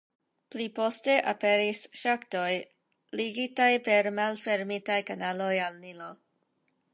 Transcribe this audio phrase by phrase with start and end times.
[0.53, 2.47] Pli poste aperis ŝaktoj,
[3.21, 6.11] ligitaj per malfermitaj kanaloj al Nilo.